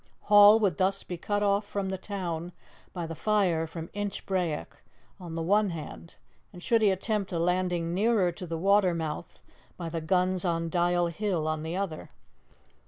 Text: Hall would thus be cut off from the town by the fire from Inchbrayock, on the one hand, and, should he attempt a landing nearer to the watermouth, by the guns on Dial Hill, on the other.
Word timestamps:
Hall 0.21 0.59
would 0.59 0.77
thus 0.79 1.03
be 1.03 1.15
cut 1.15 1.43
off 1.43 1.63
from 1.63 1.89
the 1.89 1.97
town 1.99 2.53
by 2.91 3.05
the 3.05 3.13
fire 3.13 3.67
from 3.67 3.89
Inchbrayock, 3.93 4.81
on 5.19 5.35
the 5.35 5.43
one 5.43 5.69
hand, 5.69 6.15
and, 6.51 6.63
should 6.63 6.81
he 6.81 6.89
attempt 6.89 7.31
a 7.31 7.37
landing 7.37 7.93
nearer 7.93 8.31
to 8.31 8.47
the 8.47 8.57
watermouth, 8.57 9.43
by 9.77 9.89
the 9.89 10.01
guns 10.01 10.43
on 10.43 10.71
Dial 10.71 11.05
Hill, 11.05 11.47
on 11.47 11.61
the 11.61 11.75
other. 11.75 12.09